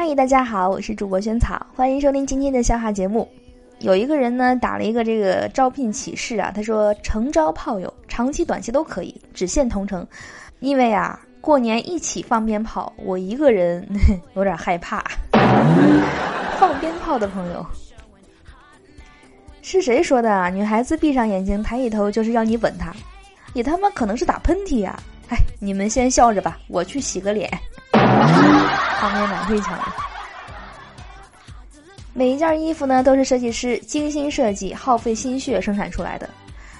[0.00, 3.28] 嗨，大家好，我是主播萱草，欢迎收听今天的笑话节目。
[3.80, 10.06] 有一个人呢打了一个这个招聘启事啊，他说诚招炮友，长期短期都可以，只限同城。
[10.60, 13.84] 因为啊，过年一起放鞭炮，我一个人
[14.36, 15.04] 有点害怕。
[16.60, 17.66] 放鞭炮的朋友
[19.62, 20.48] 是谁说的啊？
[20.48, 22.94] 女孩子闭上眼睛，抬起头就是要你吻她，
[23.52, 24.96] 也他妈可能是打喷嚏呀！
[25.30, 27.50] 哎，你们先笑着吧，我去洗个脸。
[28.98, 29.84] 旁边蛮会抢的。
[32.12, 36.28] 每一件衣服呢，都是设计师精心设计、耗费心血生产出来的。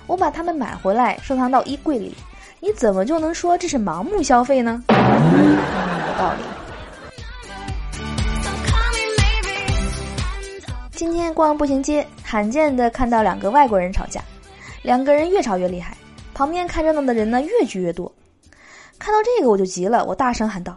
[0.08, 2.12] 我把它们买回来，收藏到衣柜里。
[2.60, 4.82] 你怎么就能说这是盲目消费呢？
[4.88, 4.96] 有
[6.18, 6.40] 道理。
[10.90, 14.20] 今天逛步行街，罕见的看到两个外国人吵架，
[14.82, 15.96] 两个人越吵越厉害，
[16.34, 18.12] 旁边看热闹的人呢越聚越多。
[18.98, 20.76] 看到这个我就急了，我大声喊道：“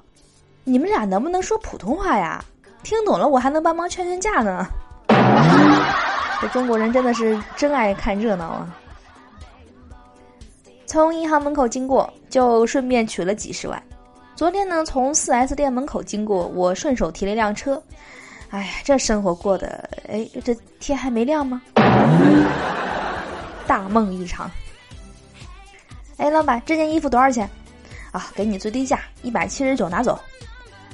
[0.64, 2.44] 你们俩能不能说普通话呀？
[2.84, 4.68] 听懂了我还能帮忙劝劝架呢。
[6.42, 8.76] ”这中国人真的是真爱看热闹啊！
[10.88, 13.82] 从银行门口经过，就顺便取了几十万。
[14.36, 17.82] 昨天呢，从四 S 店门口经过，我顺手提了一辆车。
[18.50, 21.62] 哎呀，这生活过的，哎，这天还没亮吗？
[23.68, 24.50] 大梦一场。
[26.18, 27.48] 哎，老板，这件衣服多少钱？
[28.12, 30.20] 啊，给你最低价，一百七十九，拿走。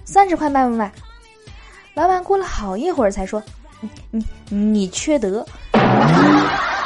[0.07, 0.89] 三十块卖不卖？
[1.93, 3.43] 老板过了好一会儿才说
[3.81, 5.45] ：“你你你缺德。”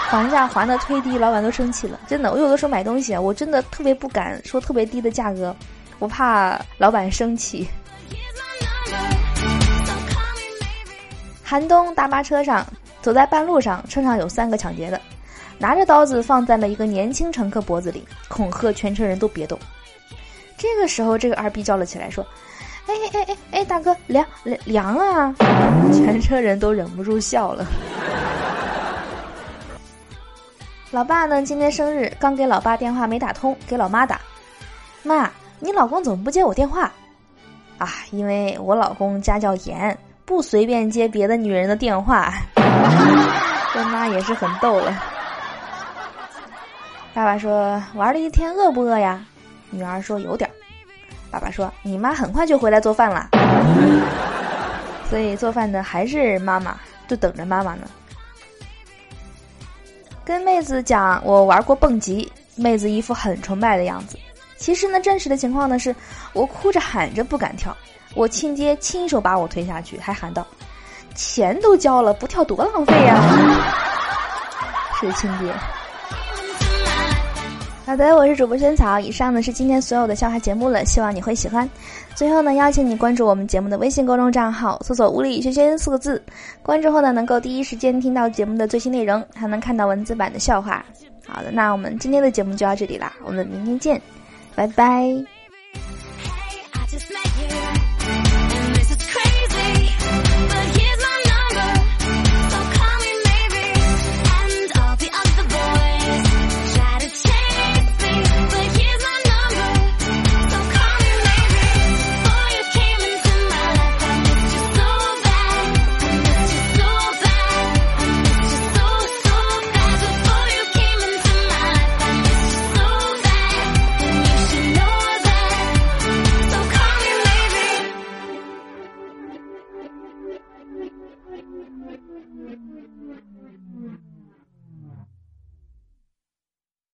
[0.10, 2.00] 房价还的忒低，老板都生气了。
[2.08, 5.56] 真的，我有的时候买东西啊，我真的特别不敢说特别低的价格，
[6.00, 7.68] 我怕老板生气。
[11.44, 12.66] 寒冬大巴车上，
[13.04, 15.00] 走在半路上，车上有三个抢劫的，
[15.60, 19.60] 拿着刀子放在了一个年轻乘客脖子里，恐吓全车人都别动。
[20.58, 22.26] 这个时候，这个二逼叫了起来，说
[22.88, 25.34] ：“哎哎哎哎哎，大哥，凉凉凉啊！”
[25.94, 27.66] 全车人都忍不住笑了。
[30.92, 31.42] 老爸呢？
[31.44, 34.19] 今天生日，刚给老爸电话没打通，给老妈打。
[35.03, 36.92] 妈，你老公怎么不接我电话？
[37.78, 42.34] 啊，因为我老公家教严，不随便接别的女人的电话。
[43.74, 44.94] 这妈也是很逗了。
[47.13, 49.25] 爸爸说：“玩了一天，饿不饿呀？”
[49.72, 50.50] 女儿说：“有点。”
[51.31, 53.30] 爸爸说：“你妈很快就回来做饭了。”
[55.09, 56.78] 所以做饭的还是妈妈，
[57.08, 57.81] 就等着妈妈呢。
[60.24, 64.18] 跟妹子讲我玩过蹦极，妹子一副很崇拜的样子。
[64.58, 65.94] 其实呢，真实的情况呢是，
[66.34, 67.75] 我哭着喊着不敢跳，
[68.13, 70.46] 我亲爹亲手把我推下去，还喊道
[71.16, 73.18] ：“钱都交了，不跳多浪费呀！”
[75.02, 75.52] 是亲爹。
[77.91, 78.97] 好的，我是主播萱草。
[79.02, 81.69] 以上呢是今天所有的笑话节目了，希望你会喜欢。
[82.16, 86.24] 最后呢，邀请你关注我们节目的微信公众账号，搜索“物理轩轩”四个字。
[86.63, 90.85] 关注后呢，能够第一时间听到节目的最新内容，还能看到文字版的笑话。
[91.28, 94.01] 好的，那我们今天的节目就到这里啦，我们明天见，
[94.56, 95.31] 拜拜。